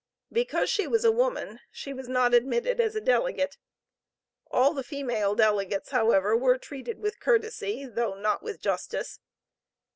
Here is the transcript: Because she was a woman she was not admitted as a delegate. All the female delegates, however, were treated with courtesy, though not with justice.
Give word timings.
Because 0.31 0.67
she 0.67 0.87
was 0.87 1.05
a 1.05 1.11
woman 1.11 1.59
she 1.71 1.93
was 1.93 2.09
not 2.09 2.33
admitted 2.33 2.79
as 2.79 2.95
a 2.95 3.01
delegate. 3.01 3.59
All 4.49 4.73
the 4.73 4.81
female 4.83 5.35
delegates, 5.35 5.91
however, 5.91 6.35
were 6.35 6.57
treated 6.57 6.97
with 6.97 7.19
courtesy, 7.19 7.85
though 7.85 8.15
not 8.15 8.41
with 8.41 8.59
justice. 8.59 9.19